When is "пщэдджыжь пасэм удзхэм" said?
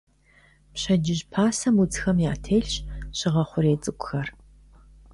0.73-2.17